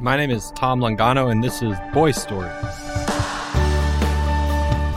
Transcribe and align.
My 0.00 0.16
name 0.16 0.30
is 0.30 0.50
Tom 0.56 0.80
Longano, 0.80 1.30
and 1.30 1.42
this 1.42 1.62
is 1.62 1.76
Boy 1.92 2.10
Stories. 2.10 2.50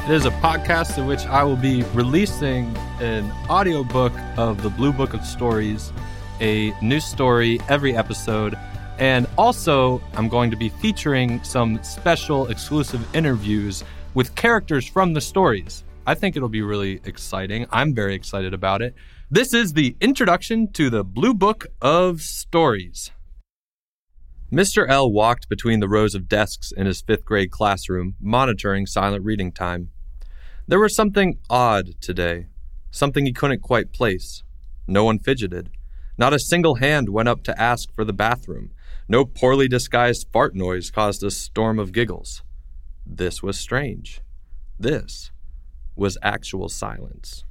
It 0.06 0.12
is 0.12 0.26
a 0.26 0.32
podcast 0.42 0.98
in 0.98 1.06
which 1.06 1.26
I 1.28 1.44
will 1.44 1.56
be 1.56 1.84
releasing 1.94 2.76
an 3.00 3.32
audiobook 3.48 4.12
of 4.38 4.64
the 4.64 4.70
Blue 4.70 4.92
Book 4.92 5.14
of 5.14 5.24
Stories, 5.24 5.94
a 6.42 6.74
new 6.82 7.00
story 7.00 7.60
every 7.70 7.96
episode. 7.96 8.58
And 8.98 9.28
also, 9.38 10.02
I'm 10.14 10.30
going 10.30 10.50
to 10.50 10.58
be 10.58 10.70
featuring 10.70 11.44
some 11.44 11.82
special 11.84 12.48
exclusive 12.48 13.16
interviews 13.16 13.84
with 14.16 14.34
characters 14.34 14.88
from 14.88 15.14
the 15.14 15.22
stories. 15.22 15.84
I 16.08 16.16
think 16.16 16.36
it'll 16.36 16.50
be 16.50 16.64
really 16.64 17.02
exciting. 17.06 17.68
I'm 17.70 17.94
very 17.94 18.16
excited 18.16 18.54
about 18.54 18.82
it. 18.82 18.96
This 19.30 19.54
is 19.54 19.74
the 19.74 19.96
introduction 20.02 20.72
to 20.72 20.90
the 20.90 21.04
Blue 21.04 21.36
Book 21.36 21.68
of 21.82 22.22
Stories. 22.22 23.12
Mr. 24.52 24.88
L 24.88 25.12
walked 25.12 25.50
between 25.50 25.82
the 25.82 25.90
rows 25.90 26.16
of 26.16 26.30
desks 26.30 26.72
in 26.72 26.86
his 26.86 27.02
fifth 27.02 27.26
grade 27.26 27.52
classroom, 27.52 28.16
monitoring 28.22 28.86
silent 28.86 29.26
reading 29.26 29.52
time. 29.52 29.90
There 30.66 30.80
was 30.80 30.96
something 30.96 31.38
odd 31.50 32.00
today, 32.00 32.48
something 32.90 33.26
he 33.26 33.34
couldn't 33.34 33.62
quite 33.62 33.92
place. 33.92 34.44
No 34.88 35.04
one 35.04 35.20
fidgeted. 35.20 35.70
Not 36.18 36.34
a 36.34 36.40
single 36.40 36.76
hand 36.76 37.10
went 37.10 37.28
up 37.28 37.44
to 37.44 37.62
ask 37.62 37.94
for 37.94 38.06
the 38.06 38.14
bathroom. 38.14 38.72
No 39.10 39.26
poorly 39.26 39.68
disguised 39.68 40.28
fart 40.32 40.56
noise 40.56 40.92
caused 40.92 41.24
a 41.24 41.32
storm 41.32 41.78
of 41.78 41.92
giggles. 41.92 42.42
This 43.06 43.44
was 43.44 43.60
strange. 43.60 44.22
This 44.80 45.32
was 45.96 46.18
actual 46.24 46.70
silence. 46.70 47.44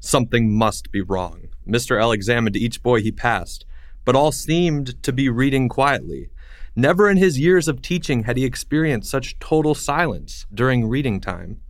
Something 0.00 0.50
must 0.50 0.90
be 0.90 1.02
wrong. 1.02 1.48
Mr. 1.68 2.00
L 2.00 2.12
examined 2.12 2.56
each 2.56 2.82
boy 2.82 3.02
he 3.02 3.12
passed, 3.12 3.66
but 4.08 4.16
all 4.16 4.32
seemed 4.32 5.02
to 5.02 5.12
be 5.12 5.28
reading 5.28 5.68
quietly. 5.68 6.30
Never 6.74 7.10
in 7.10 7.18
his 7.18 7.38
years 7.38 7.68
of 7.68 7.82
teaching 7.82 8.24
had 8.24 8.38
he 8.38 8.44
experienced 8.46 9.10
such 9.10 9.38
total 9.38 9.74
silence 9.74 10.46
during 10.50 10.88
reading 10.88 11.20
time. 11.20 11.60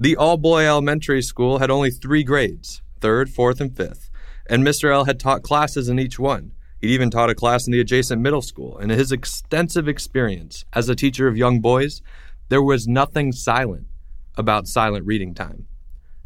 The 0.00 0.16
all 0.16 0.38
boy 0.38 0.66
elementary 0.66 1.22
school 1.22 1.60
had 1.60 1.70
only 1.70 1.92
three 1.92 2.24
grades 2.24 2.82
third, 3.00 3.30
fourth, 3.30 3.60
and 3.60 3.76
fifth, 3.76 4.10
and 4.50 4.64
Mr. 4.64 4.92
L 4.92 5.04
had 5.04 5.20
taught 5.20 5.44
classes 5.44 5.88
in 5.88 6.00
each 6.00 6.18
one. 6.18 6.50
He'd 6.80 6.90
even 6.90 7.10
taught 7.10 7.30
a 7.30 7.34
class 7.36 7.64
in 7.64 7.72
the 7.72 7.78
adjacent 7.78 8.20
middle 8.20 8.42
school. 8.42 8.76
In 8.78 8.90
his 8.90 9.12
extensive 9.12 9.86
experience 9.86 10.64
as 10.72 10.88
a 10.88 10.96
teacher 10.96 11.28
of 11.28 11.36
young 11.36 11.60
boys, 11.60 12.02
there 12.48 12.60
was 12.60 12.88
nothing 12.88 13.30
silent 13.30 13.86
about 14.34 14.66
silent 14.66 15.06
reading 15.06 15.32
time. 15.32 15.68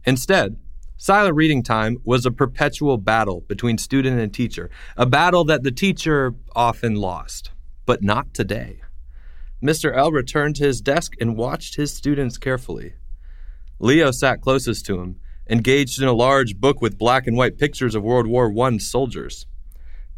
Instead, 0.07 0.57
Silent 0.99 1.37
reading 1.37 1.63
time 1.63 1.99
was 2.05 2.25
a 2.25 2.31
perpetual 2.31 2.97
battle 2.97 3.43
between 3.49 3.77
student 3.77 4.19
and 4.19 4.33
teacher, 4.33 4.71
a 4.97 5.05
battle 5.05 5.45
that 5.45 5.63
the 5.63 5.71
teacher 5.71 6.35
often 6.55 6.95
lost, 6.95 7.51
but 7.85 8.03
not 8.03 8.33
today. 8.33 8.81
Mr. 9.63 9.95
L 9.95 10.11
returned 10.11 10.57
to 10.57 10.65
his 10.65 10.81
desk 10.81 11.13
and 11.21 11.37
watched 11.37 11.77
his 11.77 11.93
students 11.95 12.39
carefully. 12.39 12.95
Leo 13.79 14.11
sat 14.11 14.41
closest 14.41 14.87
to 14.87 14.99
him, 14.99 15.17
engaged 15.51 16.01
in 16.01 16.09
a 16.09 16.15
large 16.15 16.57
book 16.57 16.81
with 16.81 16.99
black 16.99 17.27
and 17.27 17.37
white 17.37 17.59
pictures 17.59 17.95
of 17.95 18.03
World 18.03 18.27
War 18.27 18.51
I 18.65 18.79
soldiers. 18.79 19.47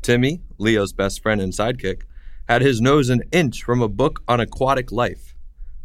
Timmy, 0.01 0.43
Leo's 0.59 0.93
best 0.93 1.21
friend 1.21 1.41
and 1.41 1.53
sidekick, 1.53 2.03
had 2.49 2.63
his 2.63 2.81
nose 2.81 3.09
an 3.09 3.23
inch 3.33 3.65
from 3.65 3.83
a 3.83 3.89
book 3.89 4.23
on 4.29 4.39
aquatic 4.39 4.93
life. 4.93 5.35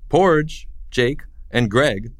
Porge, 0.08 0.68
Jake, 0.92 1.24
and 1.50 1.70
Greg 1.70 2.12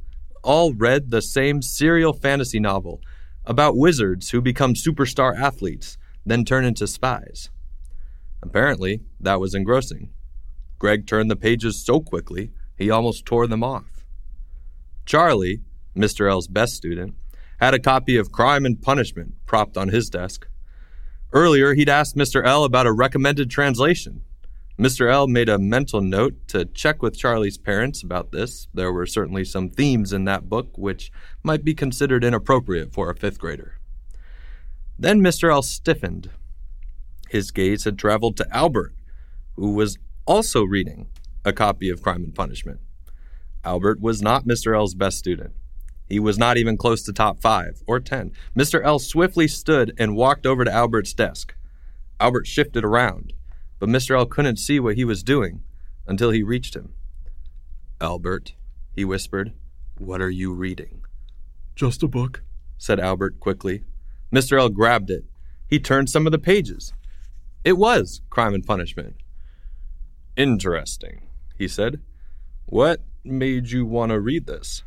all 0.44 0.74
read 0.74 1.10
the 1.10 1.22
same 1.22 1.62
serial 1.62 2.14
fantasy 2.14 2.60
novel 2.60 3.02
about 3.46 3.78
wizards 3.78 4.30
who 4.30 4.42
become 4.42 4.74
superstar 4.74 5.38
athletes, 5.38 5.98
then 6.26 6.46
turn 6.46 6.66
into 6.66 6.88
spies. 6.88 7.50
Apparently, 8.42 9.02
that 9.20 9.40
was 9.40 9.56
engrossing. 9.56 10.12
Greg 10.80 11.08
turned 11.08 11.32
the 11.32 11.36
pages 11.36 11.84
so 11.84 12.00
quickly, 12.00 12.52
he 12.78 12.90
almost 12.90 13.26
tore 13.26 13.48
them 13.48 13.64
off. 13.64 14.06
Charlie, 15.06 15.62
Mr. 15.96 16.30
L's 16.30 16.48
best 16.48 16.74
student, 16.74 17.16
had 17.60 17.74
a 17.74 17.80
copy 17.80 18.18
of 18.18 18.32
Crime 18.32 18.66
and 18.66 18.82
Punishment 18.82 19.36
propped 19.46 19.78
on 19.78 19.90
his 19.90 20.10
desk. 20.10 20.48
Earlier, 21.32 21.74
he'd 21.74 21.90
asked 21.90 22.16
Mr. 22.16 22.46
L 22.46 22.64
about 22.64 22.88
a 22.88 22.94
recommended 22.94 23.50
translation. 23.50 24.24
Mr. 24.80 25.12
L 25.12 25.28
made 25.28 25.50
a 25.50 25.60
mental 25.60 26.02
note 26.02 26.48
to 26.48 26.66
check 26.66 27.04
with 27.04 27.18
Charlie's 27.18 27.60
parents 27.60 28.02
about 28.02 28.32
this. 28.32 28.68
There 28.74 28.92
were 28.92 29.06
certainly 29.06 29.46
some 29.46 29.70
themes 29.70 30.12
in 30.12 30.26
that 30.26 30.50
book 30.50 30.76
which 30.78 31.12
might 31.44 31.64
be 31.64 31.76
considered 31.76 32.24
inappropriate 32.24 32.92
for 32.92 33.10
a 33.10 33.16
fifth 33.16 33.38
grader. 33.38 33.78
Then 34.98 35.22
Mr. 35.22 35.52
L 35.52 35.62
stiffened. 35.62 36.32
His 37.30 37.52
gaze 37.52 37.84
had 37.84 38.00
traveled 38.00 38.36
to 38.38 38.48
Albert, 38.56 38.96
who 39.56 39.74
was 39.74 39.98
also 40.26 40.64
reading 40.64 41.08
a 41.46 41.54
copy 41.54 41.90
of 41.90 42.02
Crime 42.02 42.24
and 42.24 42.34
Punishment. 42.34 42.80
Albert 43.64 44.02
was 44.02 44.22
not 44.22 44.46
Mr. 44.46 44.76
L's 44.76 44.96
best 44.96 45.20
student. 45.20 45.54
He 46.10 46.20
was 46.20 46.38
not 46.38 46.58
even 46.58 46.78
close 46.78 47.04
to 47.04 47.14
top 47.14 47.42
five 47.42 47.82
or 47.88 48.00
ten. 48.00 48.32
Mr. 48.58 48.84
L 48.84 49.00
swiftly 49.00 49.48
stood 49.48 49.94
and 50.00 50.16
walked 50.16 50.46
over 50.46 50.66
to 50.66 50.72
Albert's 50.72 51.14
desk. 51.14 51.56
Albert 52.20 52.48
shifted 52.48 52.84
around 52.84 53.34
but 53.84 53.90
Mr. 53.90 54.18
L 54.18 54.26
couldn't 54.26 54.60
see 54.60 54.80
what 54.80 54.96
he 54.96 55.04
was 55.04 55.24
doing 55.24 55.62
until 56.08 56.32
he 56.32 56.42
reached 56.42 56.74
him. 56.74 56.94
Albert, 58.00 58.54
he 58.94 59.04
whispered, 59.04 59.52
what 59.98 60.22
are 60.22 60.30
you 60.30 60.54
reading? 60.54 61.02
Just 61.76 62.02
a 62.02 62.08
book, 62.08 62.44
said 62.78 62.98
Albert 62.98 63.42
quickly. 63.42 63.84
Mr. 64.32 64.58
L 64.58 64.70
grabbed 64.70 65.10
it. 65.10 65.26
He 65.68 65.82
turned 65.82 66.10
some 66.10 66.26
of 66.26 66.32
the 66.32 66.40
pages. 66.40 66.94
It 67.66 67.74
was 67.74 68.22
Crime 68.30 68.54
and 68.54 68.66
Punishment. 68.66 69.18
Interesting, 70.38 71.28
he 71.58 71.68
said. 71.68 72.00
What 72.68 73.02
made 73.26 73.72
you 73.72 73.86
want 73.86 74.14
to 74.14 74.20
read 74.22 74.48
this? 74.48 74.84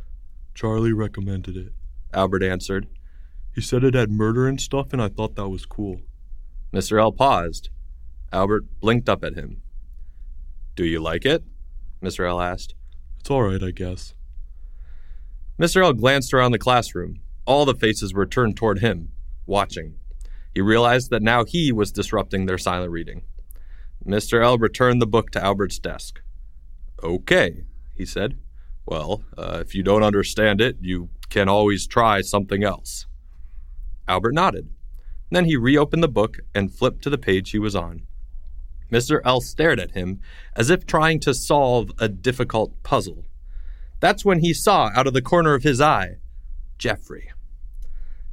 Charlie 0.54 0.94
recommended 0.94 1.54
it, 1.54 1.74
Albert 2.14 2.42
answered. 2.42 2.86
He 3.54 3.60
said 3.60 3.84
it 3.84 3.92
had 3.92 4.10
murder 4.10 4.48
and 4.48 4.58
stuff, 4.58 4.94
and 4.94 5.02
I 5.02 5.08
thought 5.08 5.36
that 5.36 5.50
was 5.50 5.66
cool. 5.66 6.00
Mr. 6.72 6.98
L 6.98 7.12
paused. 7.12 7.68
Albert 8.32 8.80
blinked 8.80 9.08
up 9.08 9.24
at 9.24 9.34
him. 9.34 9.62
Do 10.74 10.84
you 10.84 11.00
like 11.00 11.24
it? 11.24 11.42
Mr. 12.02 12.28
L 12.28 12.40
asked. 12.40 12.74
It's 13.20 13.30
all 13.30 13.42
right, 13.42 13.62
I 13.62 13.70
guess. 13.70 14.14
Mr. 15.58 15.82
L 15.82 15.92
glanced 15.92 16.34
around 16.34 16.52
the 16.52 16.58
classroom. 16.58 17.20
All 17.46 17.64
the 17.64 17.74
faces 17.74 18.12
were 18.12 18.26
turned 18.26 18.56
toward 18.56 18.80
him, 18.80 19.10
watching. 19.46 19.96
He 20.54 20.60
realized 20.60 21.10
that 21.10 21.22
now 21.22 21.44
he 21.44 21.72
was 21.72 21.92
disrupting 21.92 22.46
their 22.46 22.58
silent 22.58 22.90
reading. 22.90 23.22
Mr. 24.06 24.42
L 24.44 24.58
returned 24.58 25.00
the 25.00 25.06
book 25.06 25.30
to 25.30 25.42
Albert's 25.42 25.78
desk. 25.78 26.20
Okay, 27.02 27.64
he 27.94 28.04
said. 28.04 28.38
Well, 28.84 29.22
uh, 29.36 29.58
if 29.60 29.74
you 29.74 29.82
don't 29.82 30.02
understand 30.02 30.60
it, 30.60 30.76
you 30.80 31.08
can 31.28 31.48
always 31.48 31.86
try 31.86 32.20
something 32.20 32.62
else. 32.62 33.06
Albert 34.06 34.34
nodded. 34.34 34.70
Then 35.30 35.46
he 35.46 35.56
reopened 35.56 36.02
the 36.02 36.08
book 36.08 36.38
and 36.54 36.72
flipped 36.72 37.02
to 37.02 37.10
the 37.10 37.18
page 37.18 37.50
he 37.50 37.58
was 37.58 37.74
on. 37.74 38.06
Mr. 38.90 39.20
L 39.24 39.40
stared 39.40 39.80
at 39.80 39.92
him 39.92 40.20
as 40.54 40.70
if 40.70 40.86
trying 40.86 41.20
to 41.20 41.34
solve 41.34 41.90
a 41.98 42.08
difficult 42.08 42.82
puzzle. 42.82 43.24
That's 44.00 44.24
when 44.24 44.40
he 44.40 44.52
saw 44.52 44.90
out 44.94 45.06
of 45.06 45.14
the 45.14 45.22
corner 45.22 45.54
of 45.54 45.62
his 45.62 45.80
eye 45.80 46.16
Jeffrey. 46.78 47.32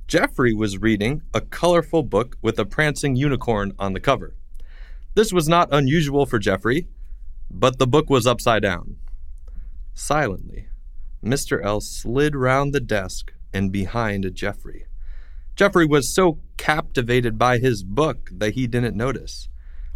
Jeffrey 0.08 0.54
was 0.54 0.78
reading 0.78 1.22
a 1.34 1.42
colorful 1.42 2.04
book 2.04 2.38
with 2.42 2.60
a 2.60 2.66
prancing 2.66 3.16
unicorn 3.16 3.74
on 3.80 3.94
the 3.94 4.00
cover. 4.00 4.36
This 5.16 5.32
was 5.32 5.48
not 5.48 5.70
unusual 5.72 6.26
for 6.26 6.40
Jeffrey, 6.40 6.88
but 7.50 7.80
the 7.80 7.88
book 7.88 8.10
was 8.10 8.28
upside 8.28 8.64
down. 8.64 8.98
Silently, 9.94 10.68
Mr. 11.24 11.64
L 11.64 11.80
slid 11.80 12.36
round 12.36 12.74
the 12.74 12.80
desk 12.80 13.32
and 13.54 13.72
behind 13.72 14.30
Jeffrey. 14.34 14.86
Jeffrey 15.56 15.86
was 15.86 16.14
so 16.14 16.40
captivated 16.58 17.38
by 17.38 17.60
his 17.60 17.84
book 17.84 18.30
that 18.34 18.56
he 18.56 18.68
didn't 18.68 18.98
notice. 18.98 19.48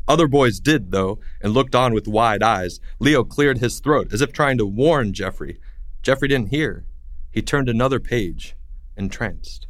Other 0.08 0.28
boys 0.28 0.60
did, 0.60 0.92
though, 0.92 1.20
and 1.42 1.54
looked 1.54 1.76
on 1.76 1.94
with 1.94 2.08
wide 2.08 2.42
eyes. 2.42 2.80
Leo 3.00 3.24
cleared 3.24 3.58
his 3.58 3.80
throat, 3.80 4.14
as 4.14 4.22
if 4.22 4.32
trying 4.32 4.58
to 4.58 4.66
warn 4.66 5.12
Jeffrey. 5.12 5.60
Jeffrey 6.02 6.30
didn't 6.30 6.50
hear. 6.50 6.86
He 7.30 7.42
turned 7.42 7.68
another 7.68 8.00
page, 8.00 8.56
entranced. 8.96 9.68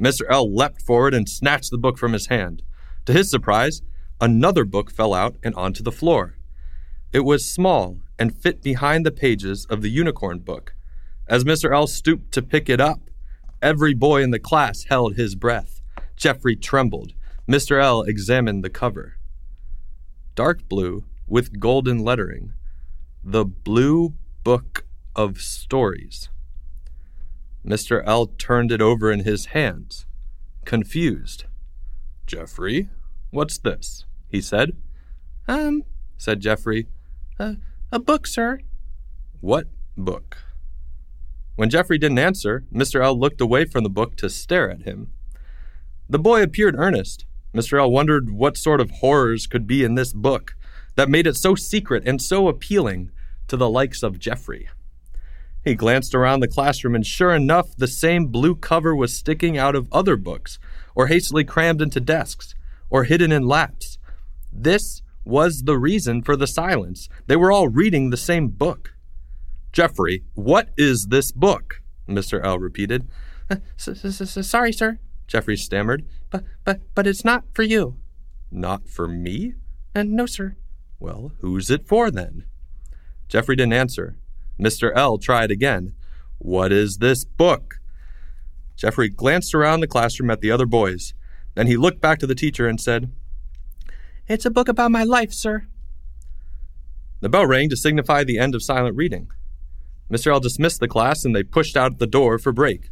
Mr. 0.00 0.22
L 0.28 0.52
leapt 0.52 0.82
forward 0.82 1.14
and 1.14 1.28
snatched 1.28 1.70
the 1.70 1.78
book 1.78 1.96
from 1.96 2.12
his 2.12 2.26
hand. 2.26 2.62
To 3.06 3.12
his 3.12 3.30
surprise, 3.30 3.82
another 4.20 4.64
book 4.64 4.90
fell 4.90 5.14
out 5.14 5.36
and 5.44 5.54
onto 5.54 5.82
the 5.82 5.92
floor. 5.92 6.36
It 7.12 7.20
was 7.20 7.48
small 7.48 7.98
and 8.18 8.36
fit 8.36 8.62
behind 8.62 9.06
the 9.06 9.12
pages 9.12 9.64
of 9.66 9.80
the 9.80 9.90
unicorn 9.90 10.40
book. 10.40 10.74
As 11.28 11.44
Mr. 11.44 11.72
L 11.72 11.86
stooped 11.86 12.32
to 12.32 12.42
pick 12.42 12.68
it 12.68 12.80
up, 12.80 13.10
every 13.60 13.94
boy 13.94 14.22
in 14.22 14.32
the 14.32 14.40
class 14.40 14.84
held 14.84 15.14
his 15.14 15.36
breath. 15.36 15.82
Jeffrey 16.16 16.56
trembled. 16.56 17.12
Mr. 17.48 17.80
L 17.80 18.02
examined 18.02 18.64
the 18.64 18.70
cover 18.70 19.18
dark 20.34 20.68
blue 20.68 21.04
with 21.26 21.60
golden 21.60 21.98
lettering. 21.98 22.52
The 23.22 23.44
Blue 23.44 24.14
Book 24.44 24.84
of 25.14 25.40
Stories. 25.40 26.28
Mr. 27.64 28.02
L 28.04 28.26
turned 28.26 28.72
it 28.72 28.82
over 28.82 29.12
in 29.12 29.20
his 29.20 29.46
hands, 29.46 30.06
confused. 30.64 31.44
Jeffrey, 32.26 32.88
what's 33.30 33.58
this? 33.58 34.04
he 34.28 34.40
said. 34.40 34.76
Um, 35.46 35.84
said 36.16 36.40
Jeffrey. 36.40 36.88
Uh, 37.38 37.54
a 37.92 37.98
book, 37.98 38.26
sir. 38.26 38.60
What 39.40 39.68
book? 39.96 40.38
When 41.54 41.70
Jeffrey 41.70 41.98
didn't 41.98 42.18
answer, 42.18 42.64
Mr. 42.72 43.04
L 43.04 43.18
looked 43.18 43.40
away 43.40 43.64
from 43.64 43.84
the 43.84 43.90
book 43.90 44.16
to 44.16 44.30
stare 44.30 44.70
at 44.70 44.82
him. 44.82 45.12
The 46.08 46.18
boy 46.18 46.42
appeared 46.42 46.74
earnest. 46.76 47.26
Mr. 47.54 47.78
L 47.78 47.90
wondered 47.90 48.30
what 48.30 48.56
sort 48.56 48.80
of 48.80 48.90
horrors 48.90 49.46
could 49.46 49.66
be 49.66 49.84
in 49.84 49.94
this 49.94 50.12
book 50.12 50.54
that 50.96 51.08
made 51.08 51.26
it 51.26 51.36
so 51.36 51.54
secret 51.54 52.02
and 52.06 52.20
so 52.20 52.48
appealing 52.48 53.10
to 53.48 53.56
the 53.56 53.68
likes 53.68 54.02
of 54.02 54.18
Jeffrey. 54.18 54.68
He 55.64 55.74
glanced 55.74 56.14
around 56.14 56.40
the 56.40 56.48
classroom, 56.48 56.94
and 56.94 57.06
sure 57.06 57.32
enough, 57.34 57.76
the 57.76 57.86
same 57.86 58.26
blue 58.26 58.56
cover 58.56 58.96
was 58.96 59.14
sticking 59.16 59.56
out 59.56 59.76
of 59.76 59.88
other 59.92 60.16
books, 60.16 60.58
or 60.94 61.06
hastily 61.06 61.44
crammed 61.44 61.80
into 61.80 62.00
desks, 62.00 62.54
or 62.90 63.04
hidden 63.04 63.30
in 63.30 63.46
laps. 63.46 63.98
This 64.52 65.02
was 65.24 65.62
the 65.62 65.78
reason 65.78 66.22
for 66.22 66.36
the 66.36 66.48
silence. 66.48 67.08
They 67.26 67.36
were 67.36 67.52
all 67.52 67.68
reading 67.68 68.10
the 68.10 68.16
same 68.16 68.48
book. 68.48 68.94
Jeffrey, 69.72 70.24
what 70.34 70.70
is 70.76 71.06
this 71.06 71.30
book? 71.30 71.80
Mr. 72.08 72.44
L 72.44 72.58
repeated. 72.58 73.06
Sorry, 73.76 74.72
sir, 74.72 74.98
Jeffrey 75.28 75.56
stammered. 75.56 76.04
But 76.32 76.44
but 76.64 76.80
but 76.94 77.06
it's 77.06 77.24
not 77.24 77.44
for 77.52 77.62
you. 77.62 77.96
Not 78.50 78.88
for 78.88 79.06
me? 79.06 79.54
Uh, 79.94 80.02
no, 80.02 80.26
sir. 80.26 80.56
Well, 80.98 81.32
who's 81.40 81.70
it 81.70 81.86
for 81.86 82.10
then? 82.10 82.46
Jeffrey 83.28 83.56
didn't 83.56 83.74
answer. 83.74 84.16
Mr. 84.58 84.92
L 84.94 85.18
tried 85.18 85.50
again. 85.50 85.94
What 86.38 86.72
is 86.72 86.98
this 86.98 87.24
book? 87.24 87.80
Jeffrey 88.76 89.08
glanced 89.08 89.54
around 89.54 89.80
the 89.80 89.86
classroom 89.86 90.30
at 90.30 90.40
the 90.40 90.50
other 90.50 90.66
boys. 90.66 91.14
Then 91.54 91.66
he 91.66 91.76
looked 91.76 92.00
back 92.00 92.18
to 92.20 92.26
the 92.26 92.34
teacher 92.34 92.66
and 92.66 92.80
said, 92.80 93.12
It's 94.26 94.46
a 94.46 94.50
book 94.50 94.68
about 94.68 94.90
my 94.90 95.04
life, 95.04 95.32
sir. 95.32 95.66
The 97.20 97.28
bell 97.28 97.46
rang 97.46 97.68
to 97.68 97.76
signify 97.76 98.24
the 98.24 98.38
end 98.38 98.54
of 98.54 98.62
silent 98.62 98.96
reading. 98.96 99.30
Mr. 100.10 100.32
L 100.32 100.40
dismissed 100.40 100.80
the 100.80 100.88
class 100.88 101.24
and 101.24 101.34
they 101.34 101.42
pushed 101.42 101.76
out 101.76 101.98
the 101.98 102.06
door 102.06 102.38
for 102.38 102.52
break. 102.52 102.90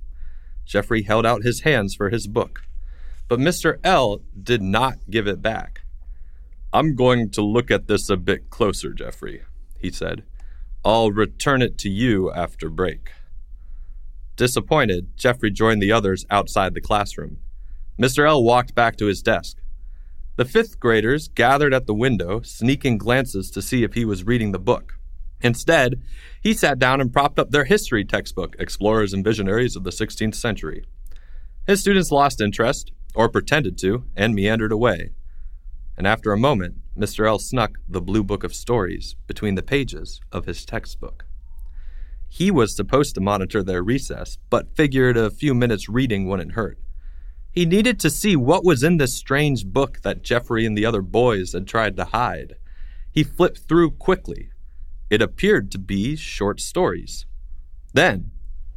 Jeffrey 0.64 1.02
held 1.02 1.26
out 1.26 1.42
his 1.42 1.62
hands 1.62 1.94
for 1.94 2.10
his 2.10 2.26
book. 2.26 2.62
But 3.30 3.38
Mr. 3.38 3.78
L 3.84 4.22
did 4.42 4.60
not 4.60 5.08
give 5.08 5.28
it 5.28 5.40
back. 5.40 5.82
I'm 6.72 6.96
going 6.96 7.30
to 7.30 7.42
look 7.42 7.70
at 7.70 7.86
this 7.86 8.10
a 8.10 8.16
bit 8.16 8.50
closer, 8.50 8.92
Jeffrey, 8.92 9.42
he 9.78 9.92
said. 9.92 10.24
I'll 10.84 11.12
return 11.12 11.62
it 11.62 11.78
to 11.78 11.88
you 11.88 12.32
after 12.32 12.68
break. 12.68 13.12
Disappointed, 14.34 15.16
Jeffrey 15.16 15.52
joined 15.52 15.80
the 15.80 15.92
others 15.92 16.26
outside 16.28 16.74
the 16.74 16.80
classroom. 16.80 17.38
Mr. 17.96 18.26
L 18.26 18.42
walked 18.42 18.74
back 18.74 18.96
to 18.96 19.06
his 19.06 19.22
desk. 19.22 19.58
The 20.34 20.44
fifth 20.44 20.80
graders 20.80 21.28
gathered 21.28 21.72
at 21.72 21.86
the 21.86 21.94
window, 21.94 22.40
sneaking 22.40 22.98
glances 22.98 23.48
to 23.52 23.62
see 23.62 23.84
if 23.84 23.94
he 23.94 24.04
was 24.04 24.26
reading 24.26 24.50
the 24.50 24.58
book. 24.58 24.98
Instead, 25.40 26.02
he 26.42 26.52
sat 26.52 26.80
down 26.80 27.00
and 27.00 27.12
propped 27.12 27.38
up 27.38 27.52
their 27.52 27.64
history 27.64 28.04
textbook, 28.04 28.56
Explorers 28.58 29.12
and 29.12 29.22
Visionaries 29.24 29.76
of 29.76 29.84
the 29.84 29.90
16th 29.90 30.34
Century. 30.34 30.84
His 31.64 31.80
students 31.80 32.10
lost 32.10 32.40
interest, 32.40 32.90
or 33.14 33.28
pretended 33.28 33.78
to, 33.78 34.04
and 34.16 34.34
meandered 34.34 34.72
away. 34.72 35.10
And 35.96 36.06
after 36.06 36.32
a 36.32 36.38
moment, 36.38 36.76
Mr. 36.96 37.26
L 37.26 37.38
snuck 37.38 37.78
the 37.88 38.00
Blue 38.00 38.24
Book 38.24 38.44
of 38.44 38.54
Stories 38.54 39.16
between 39.26 39.54
the 39.54 39.62
pages 39.62 40.20
of 40.32 40.46
his 40.46 40.64
textbook. 40.64 41.24
He 42.28 42.50
was 42.50 42.76
supposed 42.76 43.14
to 43.16 43.20
monitor 43.20 43.62
their 43.62 43.82
recess, 43.82 44.38
but 44.50 44.76
figured 44.76 45.16
a 45.16 45.30
few 45.30 45.52
minutes 45.52 45.88
reading 45.88 46.28
wouldn't 46.28 46.52
hurt. 46.52 46.78
He 47.52 47.66
needed 47.66 47.98
to 48.00 48.10
see 48.10 48.36
what 48.36 48.64
was 48.64 48.84
in 48.84 48.98
this 48.98 49.12
strange 49.12 49.66
book 49.66 50.00
that 50.02 50.22
Jeffrey 50.22 50.64
and 50.64 50.78
the 50.78 50.86
other 50.86 51.02
boys 51.02 51.52
had 51.52 51.66
tried 51.66 51.96
to 51.96 52.04
hide. 52.04 52.54
He 53.10 53.24
flipped 53.24 53.68
through 53.68 53.92
quickly. 53.92 54.50
It 55.10 55.20
appeared 55.20 55.72
to 55.72 55.78
be 55.78 56.14
short 56.14 56.60
stories. 56.60 57.26
Then, 57.92 58.30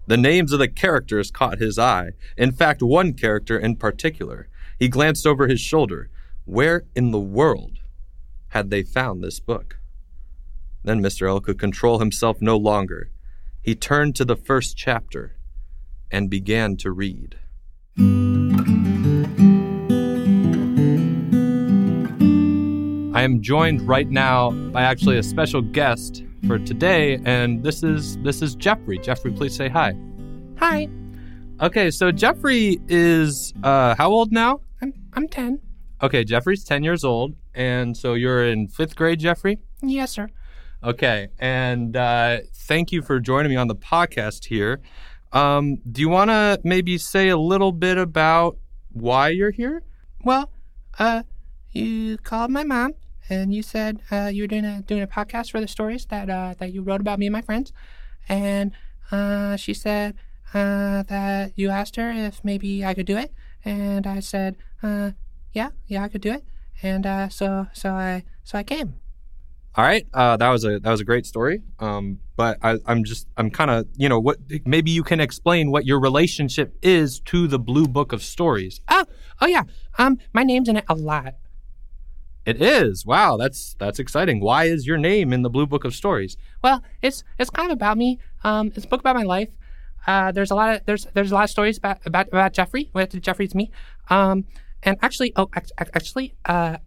the 0.06 0.18
names 0.18 0.52
of 0.52 0.60
the 0.60 0.68
characters 0.68 1.32
caught 1.32 1.60
his 1.60 1.80
eye. 1.80 2.12
In 2.38 2.52
fact, 2.52 2.82
one 2.82 3.14
character 3.14 3.58
in 3.58 3.78
particular. 3.78 4.50
He 4.78 4.90
glanced 4.90 5.26
over 5.26 5.48
his 5.48 5.62
shoulder. 5.62 6.10
Where 6.46 6.84
in 6.94 7.12
the 7.12 7.20
world 7.20 7.80
had 8.50 8.70
they 8.70 8.84
found 8.84 9.24
this 9.24 9.40
book? 9.40 9.78
Then 10.84 11.02
Mr. 11.02 11.30
L 11.30 11.40
could 11.40 11.58
control 11.58 12.00
himself 12.00 12.42
no 12.42 12.58
longer. 12.58 13.10
He 13.62 13.76
turned 13.76 14.16
to 14.18 14.26
the 14.26 14.36
first 14.36 14.76
chapter 14.76 15.38
and 16.12 16.30
began 16.30 16.76
to 16.78 16.92
read. 16.92 17.40
I 23.16 23.22
am 23.22 23.42
joined 23.42 23.88
right 23.88 24.10
now 24.10 24.52
by 24.52 24.82
actually 24.82 25.18
a 25.18 25.24
special 25.24 25.62
guest 25.62 26.24
for 26.48 26.60
today, 26.60 27.20
and 27.26 27.64
this 27.64 27.84
is 27.84 28.18
this 28.20 28.42
is 28.42 28.56
Jeffrey. 28.56 28.98
Jeffrey, 28.98 29.32
please 29.32 29.56
say 29.56 29.70
hi. 29.70 29.96
Hi. 30.58 30.90
Okay, 31.62 31.90
so 31.90 32.12
Jeffrey 32.12 32.80
is 32.88 33.54
uh, 33.64 33.96
how 33.96 34.12
old 34.12 34.32
now? 34.32 34.60
I'm 34.82 34.94
I'm 35.14 35.28
ten. 35.28 35.60
Okay, 36.02 36.24
Jeffrey's 36.24 36.64
ten 36.64 36.84
years 36.84 37.04
old, 37.04 37.36
and 37.54 37.96
so 37.96 38.14
you're 38.14 38.46
in 38.46 38.68
fifth 38.68 38.96
grade, 38.96 39.20
Jeffrey. 39.20 39.60
Yes, 39.82 40.12
sir. 40.12 40.28
Okay, 40.84 41.30
and 41.40 41.96
uh, 41.96 42.40
thank 42.54 42.92
you 42.92 43.02
for 43.02 43.20
joining 43.20 43.50
me 43.50 43.56
on 43.56 43.68
the 43.68 43.76
podcast 43.76 44.46
here. 44.46 44.82
Um, 45.32 45.78
do 45.90 46.02
you 46.02 46.10
want 46.10 46.30
to 46.30 46.60
maybe 46.64 46.98
say 46.98 47.30
a 47.30 47.38
little 47.38 47.72
bit 47.72 47.98
about 47.98 48.58
why 48.92 49.30
you're 49.30 49.52
here? 49.52 49.82
Well, 50.24 50.52
uh, 51.00 51.24
you 51.72 52.18
called 52.18 52.52
my 52.52 52.64
mom 52.64 52.94
and 53.30 53.54
you 53.54 53.64
said 53.64 54.02
uh, 54.12 54.30
you 54.34 54.44
were 54.44 54.48
doing 54.48 54.66
a 54.66 54.82
doing 54.82 55.02
a 55.02 55.08
podcast 55.08 55.52
for 55.52 55.62
the 55.62 55.68
stories 55.68 56.06
that 56.08 56.30
uh, 56.30 56.56
that 56.60 56.74
you 56.74 56.82
wrote 56.82 57.02
about 57.02 57.20
me 57.20 57.28
and 57.28 57.34
my 57.34 57.42
friends, 57.42 57.72
and 58.28 58.72
uh, 59.12 59.56
she 59.56 59.74
said 59.74 60.16
uh, 60.54 61.04
that 61.04 61.54
you 61.56 61.70
asked 61.70 61.96
her 61.96 62.12
if 62.12 62.44
maybe 62.44 62.86
I 62.86 62.94
could 62.94 63.06
do 63.06 63.18
it, 63.18 63.34
and 63.66 64.06
I 64.06 64.20
said, 64.20 64.58
uh, 64.82 65.12
yeah, 65.54 65.70
yeah, 65.88 66.04
I 66.04 66.10
could 66.10 66.22
do 66.22 66.32
it, 66.32 66.44
and 66.82 67.06
uh, 67.06 67.30
so 67.30 67.68
so 67.74 67.92
I 67.92 68.24
so 68.44 68.58
I 68.58 68.64
came. 68.64 68.96
All 69.76 69.84
right, 69.84 70.06
uh, 70.14 70.38
that 70.38 70.50
was 70.50 70.66
a 70.66 70.80
that 70.80 70.92
was 70.92 71.02
a 71.02 71.06
great 71.06 71.26
story. 71.26 71.62
Um, 71.80 72.20
but 72.36 72.58
I, 72.62 72.78
I'm 72.86 73.04
just 73.04 73.28
I'm 73.38 73.50
kind 73.50 73.72
of 73.72 73.88
you 73.96 74.08
know 74.08 74.20
what 74.20 74.38
maybe 74.66 74.92
you 74.92 75.04
can 75.04 75.20
explain 75.20 75.72
what 75.72 75.86
your 75.86 76.00
relationship 76.00 76.78
is 76.82 77.20
to 77.22 77.48
the 77.48 77.58
Blue 77.58 77.88
Book 77.88 78.14
of 78.14 78.22
Stories. 78.22 78.82
Oh, 78.88 79.06
oh 79.42 79.48
yeah. 79.48 79.64
Um, 79.98 80.20
my 80.32 80.44
name's 80.44 80.70
in 80.70 80.78
it 80.78 80.86
a 80.88 80.96
lot. 80.96 81.36
It 82.46 82.62
is. 82.62 83.06
Wow, 83.06 83.38
that's 83.38 83.76
that's 83.80 84.00
exciting. 84.00 84.42
Why 84.42 84.66
is 84.66 84.86
your 84.86 84.98
name 84.98 85.32
in 85.32 85.44
the 85.44 85.50
Blue 85.50 85.66
Book 85.66 85.86
of 85.86 85.96
Stories? 85.96 86.36
Well, 86.62 86.84
it's 87.02 87.24
it's 87.40 87.50
kind 87.50 87.72
of 87.72 87.76
about 87.76 87.98
me. 87.98 88.20
Um, 88.44 88.72
it's 88.76 88.86
a 88.86 88.88
book 88.88 89.00
about 89.00 89.16
my 89.16 89.24
life. 89.24 89.50
Uh, 90.06 90.32
there's 90.34 90.52
a 90.52 90.56
lot 90.56 90.76
of 90.76 90.86
there's 90.86 91.08
there's 91.14 91.32
a 91.32 91.36
lot 91.36 91.46
of 91.46 91.50
stories 91.50 91.78
about 91.78 92.06
about, 92.06 92.28
about 92.28 92.54
Jeffrey. 92.54 92.92
Jeffrey's 93.22 93.56
me. 93.56 93.72
Um, 94.10 94.46
and 94.84 94.98
actually, 95.02 95.32
oh, 95.38 95.50
actually, 95.96 96.36
uh, 96.44 96.78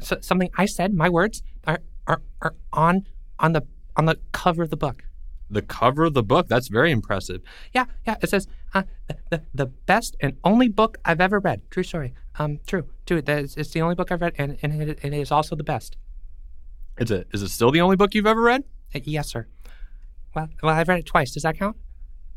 so 0.00 0.18
something 0.20 0.50
I 0.58 0.66
said, 0.66 0.92
my 0.92 1.08
words 1.08 1.42
are, 1.66 1.80
are 2.06 2.20
are 2.42 2.54
on 2.72 3.06
on 3.38 3.52
the 3.52 3.62
on 3.96 4.04
the 4.04 4.18
cover 4.32 4.62
of 4.62 4.68
the 4.68 4.76
book 4.76 5.04
the 5.50 5.62
cover 5.62 6.04
of 6.04 6.14
the 6.14 6.22
book. 6.22 6.48
That's 6.48 6.68
very 6.68 6.90
impressive. 6.90 7.40
Yeah, 7.72 7.86
yeah. 8.06 8.16
It 8.22 8.30
says 8.30 8.46
uh, 8.74 8.82
the 9.30 9.42
the 9.54 9.66
best 9.66 10.16
and 10.20 10.36
only 10.44 10.68
book 10.68 10.98
I've 11.04 11.20
ever 11.20 11.38
read. 11.38 11.62
True 11.70 11.82
story. 11.82 12.14
Um, 12.38 12.60
true, 12.66 12.84
true. 13.06 13.22
It's, 13.26 13.56
it's 13.56 13.70
the 13.70 13.82
only 13.82 13.94
book 13.94 14.12
I've 14.12 14.20
read, 14.20 14.34
and 14.38 14.58
and 14.62 14.82
it, 14.82 14.98
and 15.02 15.14
it 15.14 15.20
is 15.20 15.32
also 15.32 15.56
the 15.56 15.64
best. 15.64 15.96
Is 16.98 17.10
it 17.10 17.28
is 17.32 17.42
it 17.42 17.48
still 17.48 17.70
the 17.70 17.80
only 17.80 17.96
book 17.96 18.14
you've 18.14 18.26
ever 18.26 18.42
read? 18.42 18.64
Uh, 18.94 19.00
yes, 19.04 19.28
sir. 19.28 19.46
Well, 20.34 20.48
well, 20.62 20.74
I've 20.74 20.88
read 20.88 21.00
it 21.00 21.06
twice. 21.06 21.32
Does 21.32 21.44
that 21.44 21.58
count? 21.58 21.76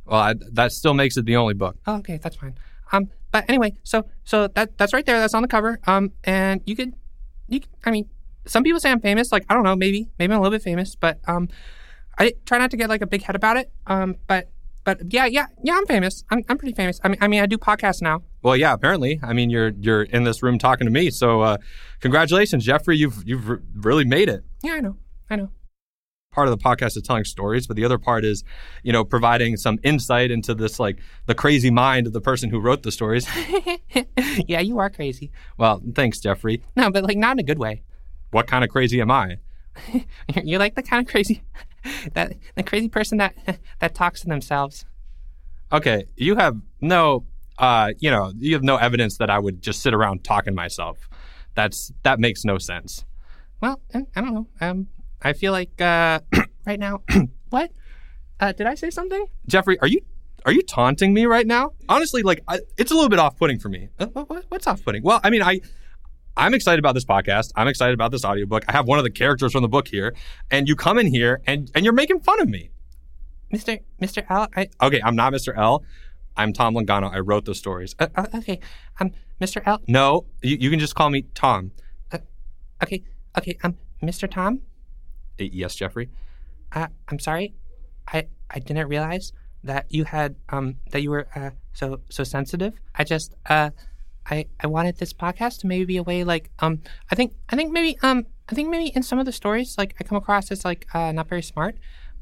Well, 0.06 0.20
I, 0.20 0.36
that 0.54 0.72
still 0.72 0.94
makes 0.94 1.18
it 1.18 1.26
the 1.26 1.36
only 1.36 1.54
book. 1.54 1.78
Oh, 1.86 1.98
okay, 1.98 2.18
that's 2.18 2.36
fine. 2.36 2.56
Um, 2.92 3.10
but 3.32 3.46
anyway, 3.48 3.74
so 3.84 4.06
so 4.24 4.48
that 4.48 4.78
that's 4.78 4.94
right 4.94 5.06
there. 5.06 5.20
That's 5.20 5.34
on 5.34 5.42
the 5.42 5.48
cover. 5.48 5.80
Um, 5.88 6.12
and 6.24 6.62
you 6.66 6.76
could, 6.76 6.94
you, 7.48 7.62
could, 7.62 7.70
I 7.86 7.92
mean, 7.92 8.10
some 8.46 8.64
people 8.64 8.80
say 8.80 8.92
I'm 8.92 9.00
famous. 9.00 9.32
Like 9.32 9.46
I 9.50 9.54
don't 9.54 9.64
know, 9.64 9.76
maybe 9.76 10.10
maybe 10.20 10.34
I'm 10.34 10.40
a 10.40 10.42
little 10.42 10.56
bit 10.56 10.64
famous, 10.64 10.96
but 10.96 11.20
um, 11.28 11.50
I 12.18 12.34
try 12.46 12.58
not 12.58 12.72
to 12.72 12.78
get 12.78 12.90
like 12.90 13.02
a 13.02 13.08
big 13.08 13.24
head 13.24 13.36
about 13.36 13.58
it. 13.58 13.72
Um, 13.88 14.18
but 14.28 14.50
but 14.84 15.14
yeah, 15.14 15.26
yeah, 15.26 15.48
yeah, 15.64 15.76
I'm 15.78 15.86
famous. 15.86 16.24
I'm, 16.30 16.44
I'm 16.50 16.58
pretty 16.58 16.74
famous. 16.74 17.00
I 17.04 17.10
mean, 17.10 17.18
I 17.22 17.28
mean, 17.28 17.42
I 17.42 17.46
do 17.46 17.58
podcasts 17.58 18.02
now. 18.02 18.24
Well, 18.42 18.56
yeah, 18.56 18.74
apparently. 18.74 19.20
I 19.22 19.34
mean, 19.34 19.50
you're 19.50 19.70
you're 19.80 20.04
in 20.04 20.24
this 20.24 20.42
room 20.42 20.58
talking 20.58 20.86
to 20.86 20.92
me. 20.92 21.12
So, 21.12 21.42
uh, 21.42 21.58
congratulations, 22.00 22.66
Jeffrey. 22.66 22.98
You've 22.98 23.24
you've 23.26 23.48
re- 23.48 23.60
really 23.76 24.06
made 24.06 24.30
it. 24.30 24.44
Yeah, 24.64 24.74
I 24.74 24.80
know. 24.80 24.98
I 25.30 25.36
know. 25.36 25.50
Part 26.34 26.48
of 26.48 26.58
the 26.58 26.64
podcast 26.64 26.96
is 26.96 27.04
telling 27.04 27.26
stories, 27.26 27.68
but 27.68 27.76
the 27.76 27.84
other 27.84 27.98
part 27.98 28.24
is, 28.24 28.46
you 28.84 28.94
know, 28.94 29.04
providing 29.04 29.58
some 29.58 29.80
insight 29.84 30.32
into 30.32 30.56
this 30.56 30.80
like 30.80 31.00
the 31.26 31.36
crazy 31.36 31.70
mind 31.70 32.08
of 32.08 32.14
the 32.14 32.22
person 32.22 32.50
who 32.50 32.60
wrote 32.60 32.84
the 32.84 32.92
stories. 32.92 33.28
yeah, 34.48 34.62
you 34.62 34.80
are 34.80 34.90
crazy. 34.90 35.32
Well, 35.58 35.82
thanks, 35.94 36.20
Jeffrey. 36.20 36.64
No, 36.76 36.90
but 36.90 37.04
like 37.04 37.18
not 37.18 37.34
in 37.34 37.40
a 37.40 37.44
good 37.44 37.60
way. 37.60 37.84
What 38.32 38.48
kind 38.48 38.64
of 38.64 38.70
crazy 38.70 39.02
am 39.02 39.12
I? 39.12 39.38
You're 40.44 40.60
like 40.60 40.76
the 40.76 40.84
kind 40.84 41.06
of 41.06 41.12
crazy 41.12 41.44
that 42.14 42.34
the 42.56 42.64
crazy 42.64 42.90
person 42.90 43.18
that 43.18 43.36
that 43.80 43.96
talks 43.96 44.22
to 44.22 44.28
themselves. 44.28 44.86
Okay, 45.72 46.06
you 46.16 46.36
have 46.36 46.58
no 46.82 47.26
uh, 47.58 47.94
you 48.00 48.10
know, 48.10 48.34
you 48.38 48.54
have 48.54 48.64
no 48.64 48.78
evidence 48.78 49.18
that 49.18 49.30
I 49.30 49.38
would 49.38 49.62
just 49.62 49.82
sit 49.82 49.94
around 49.94 50.24
talking 50.24 50.54
to 50.54 50.56
myself. 50.56 51.08
That's 51.54 51.92
that 52.04 52.20
makes 52.20 52.44
no 52.44 52.58
sense. 52.58 53.06
well, 53.62 53.80
I 53.94 54.06
I 54.16 54.22
don't 54.22 54.34
know. 54.34 54.48
Um, 54.60 54.88
I 55.22 55.34
feel 55.34 55.52
like 55.52 55.80
uh, 55.80 56.20
right 56.66 56.80
now. 56.80 57.04
what? 57.50 57.72
Uh, 58.40 58.52
did 58.52 58.66
I 58.66 58.74
say 58.74 58.90
something? 58.90 59.28
Jeffrey, 59.48 59.78
are 59.80 59.88
you 59.88 60.02
are 60.46 60.52
you 60.52 60.64
taunting 60.64 61.14
me 61.14 61.28
right 61.28 61.46
now? 61.46 61.74
Honestly, 61.88 62.24
like 62.24 62.42
I, 62.48 62.60
it's 62.78 62.92
a 62.92 62.96
little 62.96 63.10
bit 63.10 63.20
off-putting 63.20 63.60
for 63.60 63.70
me. 63.70 63.90
Uh, 64.00 64.08
what, 64.08 64.30
what, 64.30 64.46
what's 64.50 64.66
Off-putting. 64.66 65.04
Well, 65.04 65.20
I 65.24 65.30
mean, 65.30 65.44
I 65.44 65.62
I'm 66.38 66.54
excited 66.54 66.80
about 66.80 66.94
this 66.94 67.06
podcast. 67.06 67.52
I'm 67.56 67.68
excited 67.68 67.94
about 67.94 68.12
this 68.12 68.24
audiobook. 68.24 68.64
I 68.68 68.72
have 68.72 68.88
one 68.88 68.98
of 69.00 69.04
the 69.04 69.12
characters 69.12 69.52
from 69.52 69.62
the 69.62 69.68
book 69.70 69.88
here, 69.88 70.16
and 70.50 70.68
you 70.68 70.76
come 70.76 70.98
in 70.98 71.08
here 71.08 71.42
and 71.46 71.70
and 71.76 71.84
you're 71.86 71.94
making 71.94 72.22
fun 72.22 72.42
of 72.42 72.50
me. 72.50 72.70
Mr. 73.54 73.80
Mr. 74.02 74.24
L? 74.30 74.48
I 74.56 74.70
Okay, 74.82 75.02
I'm 75.04 75.16
not 75.16 75.34
Mr. 75.34 75.56
L. 75.58 75.84
I'm 76.38 76.54
Tom 76.54 76.74
Longano. 76.76 77.12
I 77.14 77.20
wrote 77.20 77.44
those 77.46 77.58
stories. 77.58 77.94
Uh, 78.00 78.08
uh, 78.16 78.26
okay. 78.36 78.60
Um, 79.00 79.12
Mr. 79.42 79.62
L. 79.66 79.82
no, 79.88 80.26
you, 80.42 80.56
you 80.60 80.70
can 80.70 80.80
just 80.80 80.96
call 80.96 81.10
me 81.10 81.24
Tom. 81.34 81.72
Okay. 82.84 83.04
Okay. 83.38 83.58
Um, 83.64 83.78
Mr. 84.02 84.30
Tom. 84.30 84.62
Uh, 85.40 85.44
Yes, 85.52 85.76
Jeffrey. 85.76 86.10
Uh, 86.72 86.88
I'm 87.10 87.20
sorry. 87.20 87.54
I 88.08 88.28
I 88.50 88.60
didn't 88.60 88.88
realize 88.88 89.34
that 89.64 89.86
you 89.90 90.06
had 90.06 90.36
um 90.50 90.76
that 90.92 91.02
you 91.02 91.10
were 91.12 91.28
uh 91.36 91.52
so 91.74 92.00
so 92.10 92.24
sensitive. 92.24 92.74
I 92.96 93.04
just 93.04 93.36
uh 93.50 93.72
I 94.26 94.46
I 94.60 94.68
wanted 94.68 94.98
this 94.98 95.14
podcast 95.14 95.60
to 95.62 95.68
maybe 95.68 95.86
be 95.86 95.98
a 95.98 96.04
way 96.04 96.24
like 96.24 96.52
um 96.60 96.82
I 97.12 97.16
think 97.16 97.34
I 97.50 97.56
think 97.56 97.72
maybe 97.72 97.98
um 98.02 98.26
I 98.50 98.56
think 98.56 98.70
maybe 98.70 98.88
in 98.96 99.04
some 99.04 99.20
of 99.20 99.26
the 99.26 99.32
stories 99.32 99.76
like 99.78 99.96
I 100.00 100.04
come 100.04 100.18
across 100.18 100.52
as 100.52 100.66
like 100.66 100.88
uh 100.94 101.12
not 101.12 101.28
very 101.28 101.42
smart. 101.42 101.78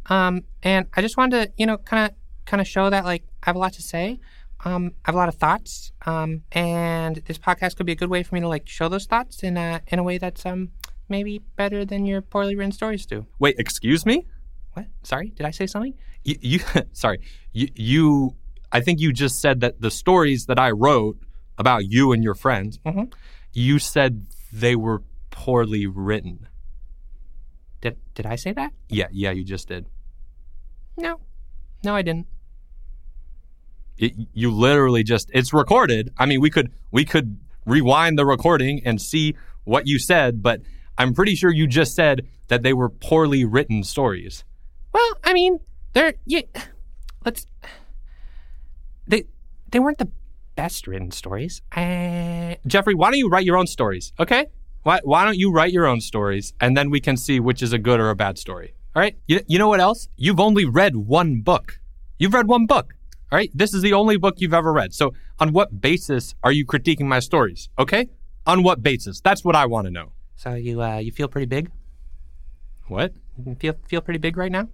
Um 0.07 0.43
and 0.63 0.87
I 0.95 1.01
just 1.01 1.17
wanted 1.17 1.47
to, 1.47 1.53
you 1.57 1.65
know, 1.65 1.77
kind 1.77 2.05
of 2.11 2.17
kind 2.45 2.61
of 2.61 2.67
show 2.67 2.89
that 2.89 3.05
like 3.05 3.23
I 3.43 3.47
have 3.47 3.55
a 3.55 3.59
lot 3.59 3.73
to 3.73 3.81
say. 3.81 4.19
Um 4.65 4.93
I 5.05 5.09
have 5.09 5.15
a 5.15 5.17
lot 5.17 5.29
of 5.29 5.35
thoughts. 5.35 5.91
Um 6.05 6.43
and 6.51 7.17
this 7.25 7.37
podcast 7.37 7.75
could 7.75 7.85
be 7.85 7.91
a 7.91 7.95
good 7.95 8.09
way 8.09 8.23
for 8.23 8.35
me 8.35 8.41
to 8.41 8.47
like 8.47 8.67
show 8.67 8.89
those 8.89 9.05
thoughts 9.05 9.43
in 9.43 9.57
a 9.57 9.81
in 9.87 9.99
a 9.99 10.03
way 10.03 10.17
that's 10.17 10.45
um 10.45 10.69
maybe 11.09 11.41
better 11.55 11.83
than 11.83 12.05
your 12.05 12.21
poorly 12.21 12.55
written 12.55 12.71
stories 12.71 13.05
do. 13.05 13.25
Wait, 13.39 13.55
excuse 13.57 14.05
me? 14.05 14.27
What? 14.73 14.85
Sorry, 15.03 15.29
did 15.29 15.45
I 15.45 15.51
say 15.51 15.65
something? 15.65 15.95
You, 16.23 16.35
you 16.41 16.59
sorry. 16.93 17.19
You, 17.51 17.67
you 17.75 18.35
I 18.71 18.81
think 18.81 18.99
you 18.99 19.11
just 19.11 19.41
said 19.41 19.61
that 19.61 19.81
the 19.81 19.91
stories 19.91 20.45
that 20.45 20.59
I 20.59 20.71
wrote 20.71 21.17
about 21.59 21.85
you 21.85 22.11
and 22.13 22.23
your 22.23 22.33
friends, 22.33 22.79
Mhm. 22.85 23.13
you 23.53 23.77
said 23.77 24.25
they 24.51 24.75
were 24.75 25.03
poorly 25.29 25.85
written. 25.85 26.47
Did 27.81 27.97
did 28.15 28.25
I 28.25 28.35
say 28.35 28.51
that? 28.53 28.73
Yeah, 28.89 29.07
yeah, 29.11 29.31
you 29.31 29.43
just 29.43 29.67
did. 29.67 29.85
No, 30.97 31.19
no, 31.83 31.95
I 31.95 32.01
didn't. 32.01 32.27
It, 33.97 34.13
you 34.33 34.49
literally 34.51 35.03
just 35.03 35.29
it's 35.33 35.53
recorded. 35.53 36.11
I 36.17 36.25
mean, 36.25 36.41
we 36.41 36.49
could 36.49 36.71
we 36.91 37.05
could 37.05 37.37
rewind 37.65 38.17
the 38.17 38.25
recording 38.25 38.81
and 38.85 39.01
see 39.01 39.35
what 39.65 39.87
you 39.87 39.99
said, 39.99 40.41
but 40.41 40.61
I'm 40.97 41.13
pretty 41.13 41.35
sure 41.35 41.51
you 41.51 41.67
just 41.67 41.93
said 41.95 42.27
that 42.47 42.63
they 42.63 42.73
were 42.73 42.89
poorly 42.89 43.45
written 43.45 43.83
stories. 43.83 44.43
Well, 44.93 45.13
I 45.23 45.33
mean, 45.33 45.59
they're 45.93 46.15
yeah. 46.25 46.41
Let's. 47.25 47.45
They 49.07 49.25
they 49.71 49.79
weren't 49.79 49.97
the 49.97 50.09
best 50.59 50.87
written 50.87 51.11
stories. 51.11 51.61
Uh, 51.71 52.55
Jeffrey, 52.67 52.93
why 52.93 53.07
don't 53.09 53.21
you 53.23 53.29
write 53.29 53.45
your 53.45 53.55
own 53.61 53.67
stories? 53.77 54.11
Okay? 54.19 54.47
Why 54.83 54.99
why 55.11 55.23
don't 55.25 55.39
you 55.43 55.49
write 55.55 55.71
your 55.77 55.87
own 55.91 56.01
stories 56.11 56.45
and 56.59 56.75
then 56.77 56.87
we 56.95 56.99
can 57.07 57.15
see 57.25 57.37
which 57.39 57.61
is 57.65 57.71
a 57.79 57.81
good 57.87 57.99
or 58.03 58.09
a 58.09 58.17
bad 58.25 58.37
story. 58.45 58.69
All 58.93 59.01
right? 59.03 59.15
You, 59.29 59.39
you 59.51 59.57
know 59.61 59.69
what 59.73 59.79
else? 59.79 59.99
You've 60.25 60.41
only 60.49 60.65
read 60.65 60.93
one 61.19 61.31
book. 61.49 61.79
You've 62.17 62.33
read 62.33 62.47
one 62.57 62.65
book. 62.65 62.87
All 63.31 63.37
right? 63.39 63.51
This 63.61 63.71
is 63.73 63.81
the 63.87 63.93
only 64.01 64.17
book 64.17 64.35
you've 64.41 64.57
ever 64.61 64.71
read. 64.73 64.91
So, 64.93 65.05
on 65.43 65.53
what 65.57 65.69
basis 65.87 66.35
are 66.43 66.53
you 66.57 66.65
critiquing 66.65 67.07
my 67.15 67.21
stories? 67.29 67.69
Okay? 67.83 68.09
On 68.51 68.57
what 68.67 68.77
basis? 68.89 69.21
That's 69.21 69.41
what 69.45 69.55
I 69.55 69.65
want 69.73 69.85
to 69.87 69.91
know. 69.99 70.07
so 70.43 70.49
you 70.67 70.75
uh 70.89 70.99
you 71.05 71.11
feel 71.19 71.29
pretty 71.35 71.49
big? 71.57 71.71
What? 72.93 73.09
You 73.45 73.55
feel 73.63 73.75
feel 73.91 74.01
pretty 74.01 74.21
big 74.27 74.35
right 74.43 74.53
now? 74.59 74.65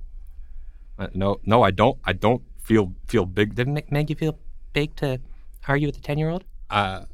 Uh, 0.97 1.09
no, 1.13 1.29
no, 1.53 1.57
I 1.69 1.71
don't. 1.81 1.97
I 2.11 2.13
don't 2.25 2.41
feel 2.67 2.85
feel 3.11 3.25
big. 3.39 3.47
Did 3.57 3.67
it 3.67 3.73
make, 3.77 3.91
make 3.97 4.09
you 4.11 4.17
feel 4.23 4.35
big 4.73 4.89
to 5.01 5.19
argue 5.67 5.87
with 5.87 5.97
a 5.97 6.01
ten 6.01 6.17
year 6.17 6.29
old? 6.29 6.43
Uh, 6.69 7.05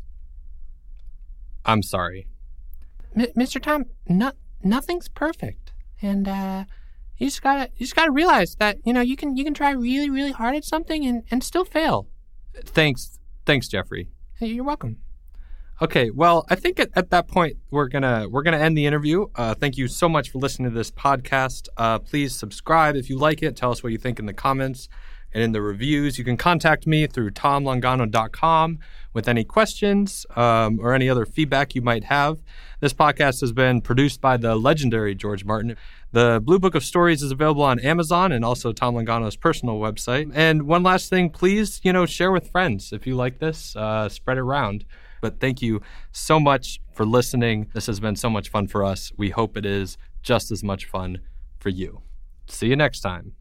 I'm 1.66 1.84
sorry. 1.84 2.28
M- 3.16 3.28
Mr. 3.38 3.62
Tom, 3.62 3.86
no, 4.08 4.32
nothing's 4.64 5.08
perfect, 5.10 5.74
and 6.02 6.28
uh, 6.28 6.66
you 7.18 7.28
just 7.28 7.42
gotta 7.42 7.70
you 7.76 7.86
just 7.86 7.96
gotta 7.96 8.12
realize 8.12 8.56
that 8.56 8.78
you 8.86 8.94
know 8.94 9.02
you 9.02 9.16
can 9.16 9.36
you 9.36 9.44
can 9.44 9.54
try 9.54 9.72
really 9.72 10.10
really 10.10 10.32
hard 10.32 10.56
at 10.56 10.64
something 10.66 11.06
and 11.06 11.24
and 11.30 11.44
still 11.44 11.66
fail. 11.66 12.08
Thanks, 12.64 13.20
thanks, 13.46 13.68
Jeffrey. 13.68 14.10
Hey, 14.40 14.48
You're 14.48 14.64
welcome. 14.64 14.98
Okay, 15.82 16.12
well, 16.12 16.46
I 16.48 16.56
think 16.56 16.80
at, 16.80 16.90
at 16.96 17.10
that 17.10 17.28
point 17.28 17.58
we're 17.72 17.88
gonna 17.88 18.28
we're 18.30 18.44
gonna 18.44 18.60
end 18.60 18.78
the 18.78 18.86
interview. 18.86 19.26
Uh, 19.36 19.56
thank 19.56 19.78
you 19.78 19.88
so 19.88 20.08
much 20.08 20.30
for 20.30 20.38
listening 20.38 20.70
to 20.70 20.76
this 20.78 20.92
podcast. 20.92 21.70
Uh, 21.76 22.00
please 22.00 22.36
subscribe 22.36 22.96
if 22.96 23.10
you 23.10 23.18
like 23.18 23.42
it. 23.42 23.56
Tell 23.56 23.72
us 23.72 23.82
what 23.82 23.92
you 23.92 23.98
think 23.98 24.20
in 24.20 24.26
the 24.28 24.34
comments 24.34 24.88
and 25.34 25.44
in 25.44 25.52
the 25.52 25.62
reviews. 25.62 26.18
You 26.18 26.24
can 26.24 26.38
contact 26.38 26.86
me 26.88 27.08
through 27.08 27.32
tomlongano.com 27.32 28.80
with 29.14 29.28
any 29.28 29.44
questions 29.44 30.26
um, 30.36 30.80
or 30.80 30.94
any 30.94 31.10
other 31.10 31.26
feedback 31.26 31.76
you 31.76 31.82
might 31.82 32.06
have. 32.06 32.42
This 32.80 32.94
podcast 32.94 33.42
has 33.42 33.52
been 33.52 33.82
produced 33.82 34.22
by 34.22 34.38
the 34.38 34.56
legendary 34.56 35.16
George 35.16 35.46
Martin. 35.46 35.76
The 36.12 36.42
Blue 36.44 36.60
Book 36.60 36.76
of 36.76 36.84
Stories 36.84 37.22
is 37.22 37.32
available 37.32 37.64
on 37.64 37.80
Amazon 37.80 38.32
and 38.32 38.44
also 38.44 38.72
Tom 38.72 38.96
Longano's 38.96 39.36
personal 39.36 39.80
website. 39.80 40.32
And 40.34 40.64
one 40.64 40.84
last 40.84 41.10
thing, 41.10 41.30
please, 41.30 41.80
you 41.84 41.94
know, 41.94 42.06
share 42.06 42.32
with 42.32 42.50
friends 42.50 42.92
if 42.92 43.06
you 43.06 43.16
like 43.16 43.40
this. 43.40 43.76
Uh, 43.76 44.10
spread 44.10 44.38
it 44.38 44.42
around. 44.42 44.86
But 45.22 45.40
thank 45.40 45.62
you 45.62 45.82
so 46.12 46.40
much 46.40 46.82
for 46.94 47.06
listening. 47.06 47.70
This 47.74 47.86
has 47.86 48.00
been 48.00 48.16
so 48.16 48.30
much 48.30 48.50
fun 48.50 48.68
for 48.68 48.84
us. 48.84 49.12
We 49.16 49.30
hope 49.30 49.56
it 49.56 49.66
is 49.66 49.98
just 50.24 50.52
as 50.52 50.64
much 50.64 50.86
fun 50.86 51.20
for 51.60 51.70
you. 51.70 52.02
See 52.48 52.68
you 52.68 52.76
next 52.76 53.02
time. 53.02 53.34